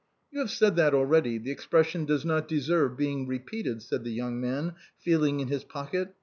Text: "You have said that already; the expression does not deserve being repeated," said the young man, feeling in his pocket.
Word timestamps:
"You 0.31 0.39
have 0.39 0.49
said 0.49 0.77
that 0.77 0.95
already; 0.95 1.37
the 1.37 1.51
expression 1.51 2.05
does 2.05 2.25
not 2.25 2.47
deserve 2.47 2.97
being 2.97 3.27
repeated," 3.27 3.83
said 3.83 4.03
the 4.03 4.09
young 4.09 4.41
man, 4.41 4.73
feeling 4.97 5.39
in 5.41 5.47
his 5.49 5.63
pocket. 5.63 6.15